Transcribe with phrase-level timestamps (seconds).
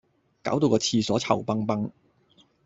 [0.43, 1.91] 攪到個廁所臭崩崩